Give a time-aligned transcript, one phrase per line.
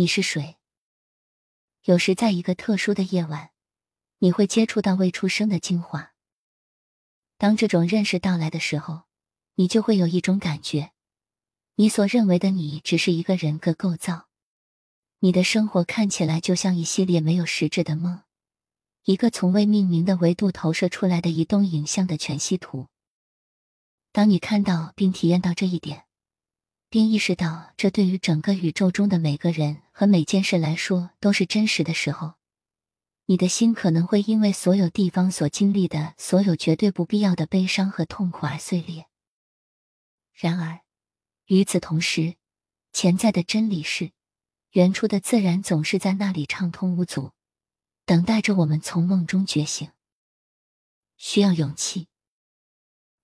[0.00, 0.56] 你是谁？
[1.82, 3.50] 有时在一个特殊的夜晚，
[4.16, 6.14] 你会接触到未出生的精华。
[7.36, 9.02] 当这种认识到来的时候，
[9.56, 10.92] 你就会有一种感觉：
[11.74, 14.28] 你所认为的你只是一个人格构造，
[15.18, 18.22] 你的生活看起来就像一系列没有实质的梦，
[19.04, 22.86] 一个从未命名的维度投射出来的移动影像的全息图。
[24.12, 26.06] 当你看到并体验到这一点，
[26.90, 32.34] 并意识到这对于整个宇宙中的每个人和每件事来说都是真实的时候，
[33.26, 39.06] 你的心可能会因为所有地方所经历的所有绝对不必要的悲伤和痛苦而碎裂。
[40.34, 40.80] 然而，
[41.46, 42.34] 与此同时，
[42.92, 44.10] 潜在的真理是，
[44.72, 47.30] 远处的自然总是在那里畅通无阻，
[48.04, 49.88] 等待着我们从梦中觉醒。
[51.16, 52.08] 需要勇气。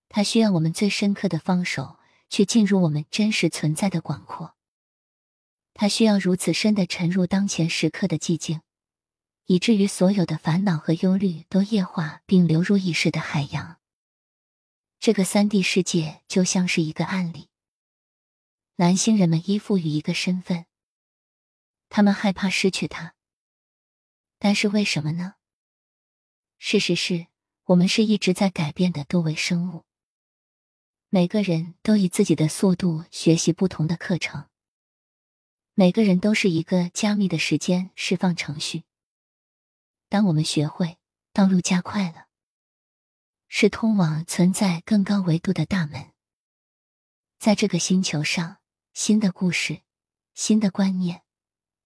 [0.08, 1.96] 它需要我们最深刻的放手，
[2.28, 4.56] 去进入我们真实存在的广阔。
[5.74, 8.62] 它需要如此深的沉入当前时刻的寂静，
[9.44, 13.80] 以至于所有的烦恼和忧虑都液化并流入意识的海洋。
[14.98, 17.48] 这个三 D 世界就像是一个案例。
[18.76, 20.66] 蓝星人们依附于一个身份，
[21.88, 23.14] 他们害怕失去它。
[24.38, 25.36] 但是为什么呢？
[26.58, 27.28] 事实是
[27.64, 29.85] 我们是一直在改变的多维生物。
[31.16, 34.50] 每个人都以自己的速度学习不同的课程。
[35.72, 38.82] 每个人都是一个加密的时间释放程序。
[40.10, 40.98] 当我们学会，
[41.32, 42.26] 道路加快了，
[43.48, 46.12] 是通往存在更高维度的大门。
[47.38, 48.58] 在这个星球上，
[48.92, 49.80] 新的故事、
[50.34, 51.22] 新的观念、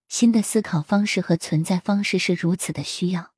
[0.09, 3.33] 新的思考方式和存在方式是如此的需要。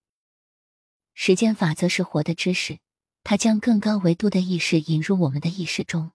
[1.13, 2.79] 时间法则是活的知识。
[3.25, 6.12] 它将更高维度的意识引入我们的意识中。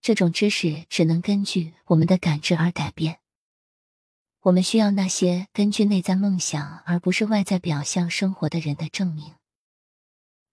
[0.00, 3.20] 这种知识只能根据我们的感知而改变。
[4.42, 9.34] 我们需要那些根据内在梦想而不是外在表象生活的人的证明。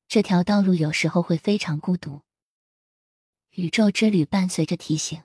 [0.08, 2.22] 这条道路有时候会非常孤独。
[3.52, 5.22] 宇宙之旅伴随着提醒：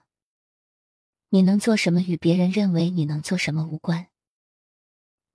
[1.31, 4.09] 你能做什么与别人认为你能做什么无关。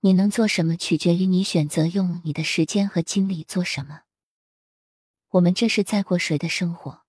[0.00, 4.05] 你能做什么取决于你选择用你的时间和精力做什么。
[5.36, 7.02] 我们这是在过谁的生活？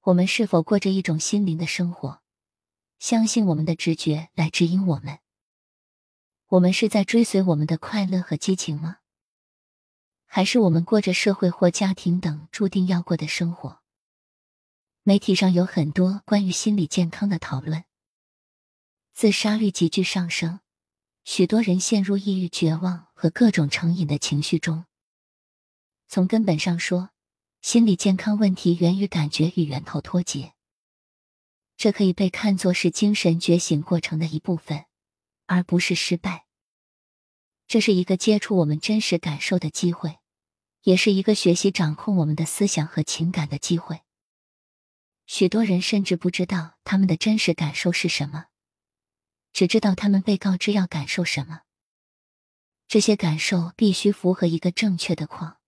[0.00, 2.20] 我们是否过着一种心灵的生活？
[2.98, 5.20] 相信我们的直觉来指引我们。
[6.48, 8.98] 我们是在追随我们的快乐和激情吗？
[10.26, 13.80] 还是我们过着社会或家庭等注定要过的生活？
[15.04, 17.84] 媒体上有很多关于心理健康的讨论。
[19.12, 20.58] 自杀率急剧上升，
[21.22, 24.86] 许多人陷入抑郁、绝望和各种成瘾的情绪中。
[26.14, 27.10] 从根本上说，
[27.60, 30.52] 心理健康问题源于感觉与源头脱节。
[31.76, 34.84] 这可以被看作是精神觉醒过程的一部分，
[35.46, 36.46] 而不是失败。
[37.66, 40.20] 这是一个接触我们真实感受的机会，
[40.82, 44.02] 也是一个学习掌控我们的思想和情感的机会。
[45.26, 48.44] 许多人甚至不知道他们的真实感受是什么，
[49.52, 51.62] 只知道他们被告知要感受什么。
[52.86, 55.58] 这些感受必须符合一个正确的框。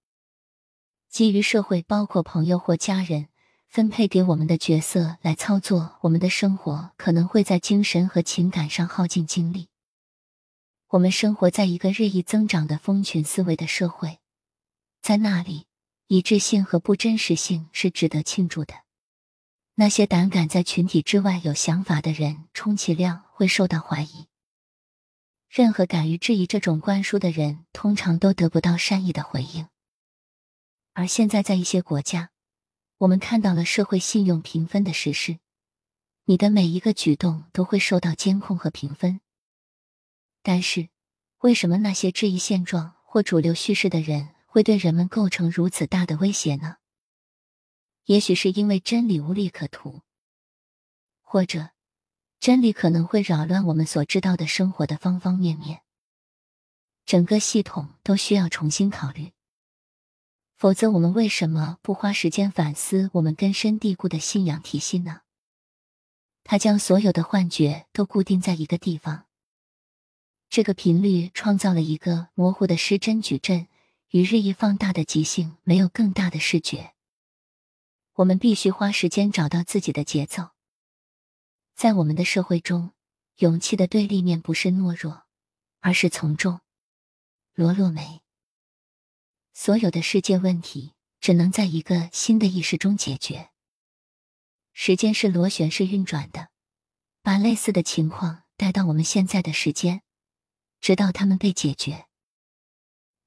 [1.16, 3.28] 基于社会，包括朋友或家人
[3.70, 9.68] 分配给我们的角色来操作我们的生活，可能会在精神和情感上耗尽精力。
[10.88, 14.18] 我们生活在一个日益增长的蜂群思维的社会，
[15.00, 15.64] 在那里，
[16.08, 18.74] 一致性和不真实性是值得庆祝的。
[19.76, 24.26] 那些胆敢在群体之外有想法的人，充其量会受到怀疑。
[25.48, 29.66] 任何敢于质疑这种灌输的人，通常都得不到善意的回应。
[30.98, 32.30] 而现在，在一些国家，
[32.96, 35.38] 我们看到了社会信用评分的实施。
[36.24, 39.20] 你的每一个举动都会受到监控和评分。
[40.42, 40.88] 但是，
[41.40, 46.76] 为什么那些质疑现状或主流叙事的人会对人们构成如此大的威胁呢？
[48.06, 50.00] 也许是因为真理无利可图，
[51.20, 51.72] 或者
[52.40, 55.82] 真理可能会扰乱我们所知道的生活的方方面面。
[57.04, 59.35] 整个系统都需要重新考虑。
[60.56, 65.20] 否则，我们为什么不花时间反思我们根深蒂固的信仰体系呢？
[66.44, 69.26] 它将所有的幻觉都固定在一个地方。
[70.48, 73.68] 这个频率创造了一个模糊的失真矩阵，
[74.10, 76.94] 与日益放大的极性没有更大的视觉。
[78.14, 80.50] 我们必须花时间找到自己的节奏。
[81.74, 82.92] 在我们的社会中，
[83.36, 85.24] 勇气的对立面不是懦弱，
[85.80, 86.60] 而是从众。
[87.52, 88.22] 罗洛梅。
[89.58, 93.48] 所有的世界问题只能在一个新的意识中解决。
[94.74, 96.50] 时间是螺旋式运转的，
[97.22, 100.02] 把类似的情况带到我们现在的时间，
[100.82, 102.06] 直到他们被解决。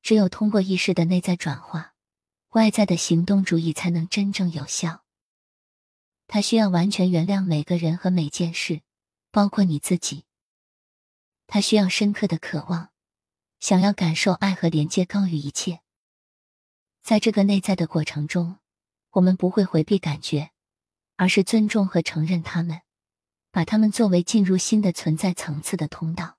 [0.04, 1.96] 只有通过意识的内在转化，
[2.50, 5.04] 外在的行动主义才能真正有效。
[6.28, 8.84] 他需要完全原谅每个人和每件事，
[9.32, 10.26] 包括你自己。
[11.48, 12.92] 他需要深刻的渴望，
[13.60, 15.82] 想要感受爱和连接高于一切。
[17.02, 18.58] 在这个内在的过程中，
[19.12, 20.52] 我们不会回避感觉，
[21.16, 22.82] 而是尊重和承认他们，
[23.52, 26.38] 把他们作为进入新的存在层次的通道。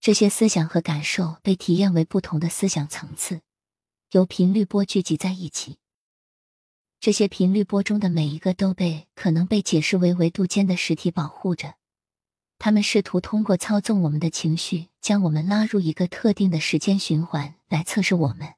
[0.00, 3.42] 这些思想和感受被体验为不同的思想层次，
[4.12, 5.78] 由频率波聚集在一起。
[6.98, 11.74] 这些频率波中的每一个都被可能被解释为维度间的实体保护着。
[12.58, 18.54] 他们试图通过操纵我们的情绪，将我们拉入一个特定的时间循环来测试我们。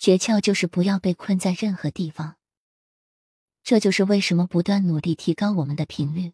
[0.00, 2.36] 诀窍就是不要被困在任何地方。
[3.62, 6.32] 这就是为什么不断努力提高我们的频率。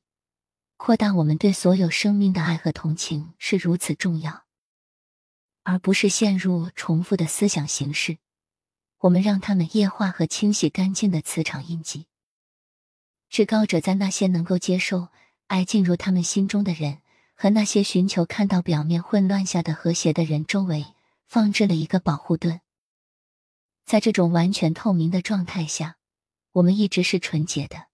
[0.76, 4.44] 扩大我们对所有生命的爱和同情是如此重要，
[5.64, 8.18] 而不是陷入重复的思想形式。
[8.98, 12.06] 我们让他们液化和清洗干净的磁场印记。
[13.28, 15.08] 至高者在那些能够接受
[15.48, 16.98] 爱进入他们心中的人
[17.34, 20.86] 和那些寻求看到表面混乱下的和谐的人周围
[21.26, 22.60] 放置了一个保护盾。
[23.86, 25.96] 在这种完全透明的状态下，
[26.54, 27.86] 我们一直是纯洁的。